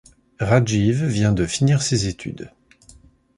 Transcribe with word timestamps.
Rajiv 0.39 1.05
vient 1.05 1.31
de 1.31 1.45
finir 1.45 1.83
ses 1.83 2.07
études. 2.07 2.51